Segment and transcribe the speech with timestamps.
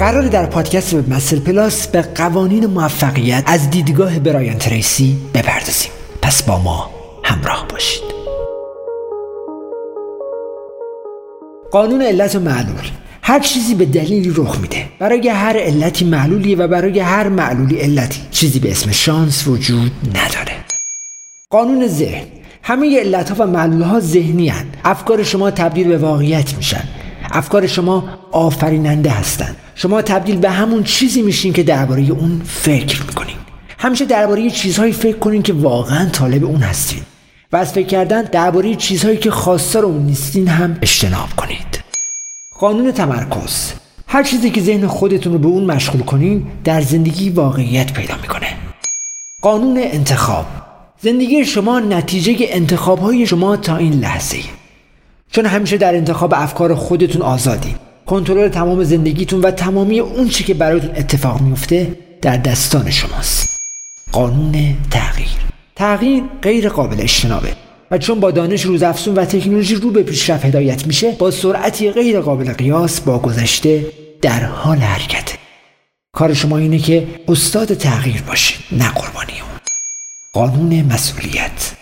[0.00, 5.90] قرار در پادکست مستر پلاس به قوانین موفقیت از دیدگاه برایان تریسی بپردازیم.
[6.22, 6.90] پس با ما
[7.24, 8.02] همراه باشید.
[11.72, 12.88] قانون علت و معلول.
[13.22, 14.88] هر چیزی به دلیلی رخ میده.
[14.98, 18.20] برای هر علتی معلولی و برای هر معلولی علتی.
[18.30, 20.52] چیزی به اسم شانس وجود نداره.
[21.50, 22.24] قانون ذهن.
[22.62, 24.66] همه علت ها و معلول ها ذهنی هن.
[24.84, 26.99] افکار شما تبدیل به واقعیت میشن.
[27.30, 29.56] افکار شما آفریننده هستند.
[29.74, 33.36] شما تبدیل به همون چیزی میشین که درباره اون فکر می‌کنین.
[33.78, 37.02] همیشه درباره چیزهایی فکر کنین که واقعا طالب اون هستین.
[37.52, 41.80] و از فکر کردن درباره چیزهایی که خواستار اون نیستین هم اجتناب کنید.
[42.58, 43.72] قانون تمرکز.
[44.06, 48.56] هر چیزی که ذهن خودتون رو به اون مشغول کنین در زندگی واقعیت پیدا می‌کنه.
[49.42, 50.46] قانون انتخاب.
[51.02, 54.38] زندگی شما نتیجه انتخاب های شما تا این لحظه
[55.30, 57.74] چون همیشه در انتخاب افکار خودتون آزادین
[58.06, 63.56] کنترل تمام زندگیتون و تمامی اون چی که برایتون اتفاق میفته در دستان شماست.
[64.12, 65.28] قانون تغییر.
[65.76, 67.52] تغییر غیر قابل اجتنابه.
[67.90, 72.20] و چون با دانش روزافزون و تکنولوژی رو به پیشرفت هدایت میشه با سرعتی غیر
[72.20, 73.86] قابل قیاس با گذشته
[74.22, 75.34] در حال حرکته
[76.12, 79.60] کار شما اینه که استاد تغییر باشید نه قربانی اون.
[80.32, 81.79] قانون مسئولیت.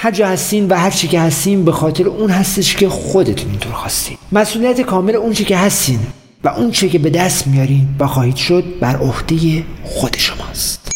[0.00, 3.72] هر جا هستین و هر چی که هستین به خاطر اون هستش که خودتون اینطور
[3.72, 4.16] خواستین.
[4.32, 5.98] مسئولیت کامل اون چی که هستین
[6.44, 10.92] و اون چی که به دست میارین و خواهید شد بر عهده خود شماست.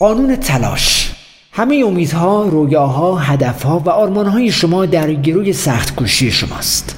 [0.00, 1.12] قانون تلاش.
[1.52, 6.96] همه امیدها، رویاها، هدفها و آرمانهای شما در گروی سخت کوشی شماست.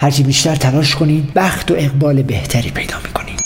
[0.00, 3.40] هرچی بیشتر تلاش کنید بخت و اقبال بهتری پیدا می‌کنید.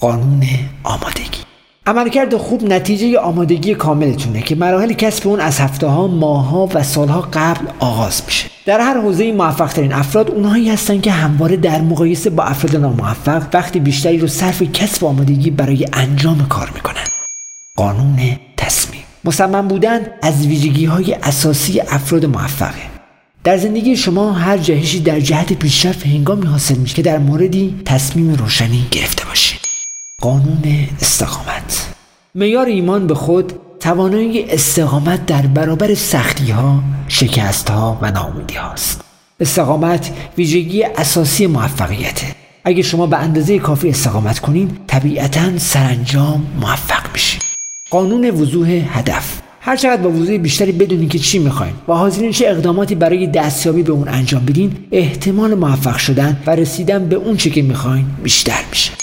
[0.00, 0.44] قانون
[0.84, 1.51] آمادگی.
[1.86, 6.82] عملکرد خوب نتیجه آمادگی کاملتونه که مراحل کسب اون از هفته ها، ماه ها و
[6.82, 8.46] سالها قبل آغاز میشه.
[8.66, 13.42] در هر حوزه موفق ترین افراد اونهایی هستن که همواره در مقایسه با افراد ناموفق
[13.52, 17.04] وقتی بیشتری رو صرف کسب آمادگی برای انجام کار می‌کنن.
[17.76, 18.18] قانون
[18.56, 22.82] تصمیم مصمم بودن از ویژگی های اساسی افراد موفقه.
[23.44, 28.34] در زندگی شما هر جهشی در جهت پیشرفت هنگامی حاصل میشه که در موردی تصمیم
[28.34, 29.51] روشنی گرفته باشید.
[30.22, 30.62] قانون
[31.00, 31.94] استقامت
[32.34, 39.00] میار ایمان به خود توانایی استقامت در برابر سختی ها، شکست ها و ناامیدی هاست.
[39.40, 42.26] استقامت ویژگی اساسی موفقیته.
[42.64, 47.40] اگه شما به اندازه کافی استقامت کنین طبیعتا سرانجام موفق میشین.
[47.90, 52.48] قانون وضوح هدف هر چقدر با وضوح بیشتری بدونین که چی می‌خواین و حاضرین چه
[52.48, 57.50] اقداماتی برای دستیابی به اون انجام بدین احتمال موفق شدن و رسیدن به اون چی
[57.50, 59.01] که می‌خواین بیشتر میشه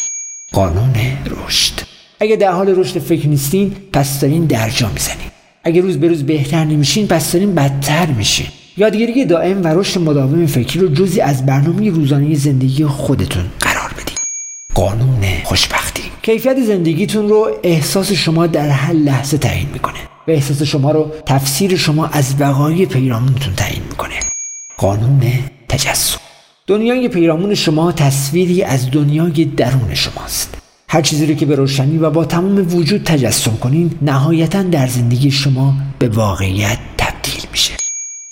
[0.54, 0.94] قانون
[1.26, 1.74] رشد.
[2.20, 5.28] اگه در حال رشد فکر نیستین پس دارین درجا می‌زنین.
[5.64, 8.48] اگه روز به روز بهتر نمیشین پس دارین بدتر میشین.
[8.78, 14.16] یادگیری دائم و رشد مداوم فکری رو جزی از برنامه روزانه زندگی خودتون قرار بدین.
[14.74, 16.04] قانون خوشبختی.
[16.22, 21.78] کیفیت زندگیتون رو احساس شما در هر لحظه تعیین می‌کنه و احساس شما رو تفسیر
[21.78, 24.20] شما از وقایع پیرامونتون تعیین می‌کنه.
[24.78, 25.22] قانون
[25.70, 26.29] تجسم.
[26.70, 30.58] دنیای پیرامون شما تصویری از دنیای درون شماست.
[30.90, 35.32] هر چیزی رو که به روشنی و با تمام وجود تجسم کنین نهایتا در زندگی
[35.32, 37.74] شما به واقعیت تبدیل میشه.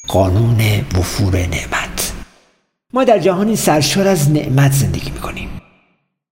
[0.07, 0.57] قانون
[0.97, 2.13] وفور نعمت.
[2.93, 5.49] ما در جهانی سرشار از نعمت زندگی می‌کنیم.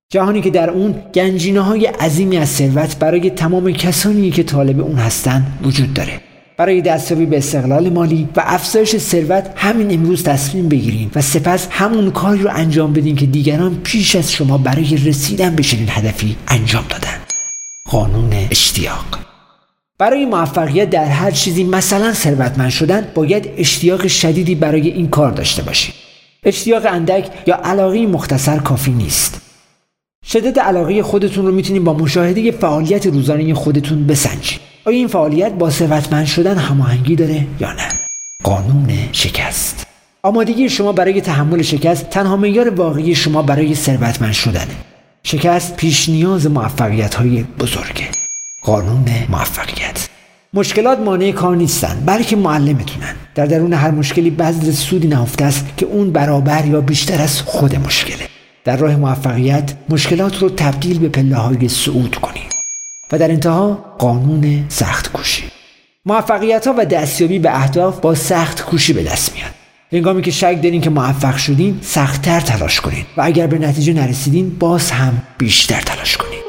[0.10, 4.96] جهانی که در اون گنجینه های عظیمی از ثروت برای تمام کسانی که طالب اون
[4.96, 6.35] هستند وجود داره.
[6.58, 12.12] برای دستیابی به استقلال مالی و افزایش ثروت همین امروز تصمیم بگیرید و سپس همون
[12.12, 16.86] کاری رو انجام بدین که دیگران پیش از شما برای رسیدن به چنین هدفی انجام
[16.90, 17.18] دادن.
[17.90, 19.20] قانون اشتیاق.
[19.98, 25.64] برای موفقیت در هر چیزی مثلا ثروتمند شدن باید اشتیاق شدیدی برای این کار داشته
[25.64, 25.94] باشید
[26.44, 29.42] اشتیاق اندک یا علاقه مختصر کافی نیست.
[30.26, 34.75] شدت علاقه خودتون رو می‌تونید با مشاهده فعالیت روزانه خودتون بسنجید.
[34.88, 37.88] آیا این فعالیت با ثروتمند شدن هماهنگی داره یا نه؟
[38.44, 39.88] قانون شکست.
[40.24, 44.76] آمادگی شما برای تحمل شکست تنها معیار واقعی شما برای ثروتمند شدنه.
[45.24, 48.08] شکست پیش نیاز موفقیت های بزرگه.
[48.62, 50.10] قانون موفقیت.
[50.54, 55.86] مشکلات مانع کار نیستن بلکه معلمتونن در درون هر مشکلی بذر سودی نهفته است که
[55.86, 58.28] اون برابر یا بیشتر از خود مشکله.
[58.64, 62.55] در راه موفقیت مشکلات رو تبدیل به پله های صعود کنید
[63.12, 65.44] و در انتها قانون سخت کوشی
[66.06, 69.52] موفقیت ها و دستیابی به اهداف با سخت کوشی به دست میاد.
[69.92, 73.06] هنگامی که شک دارین که موفق شدین سختتر تلاش کنین.
[73.18, 76.45] و اگر به نتیجه نرسیدین باز هم بیشتر تلاش کنین.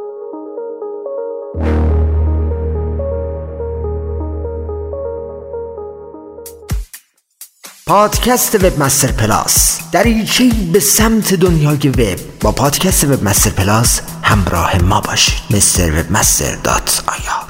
[7.88, 14.83] پادکست وب مستر پلاس دریچه به سمت دنیای وب با پادکست وب مستر پلاس همراه
[14.83, 15.38] ما باشید.
[15.50, 17.45] مستر وب مستر dot IR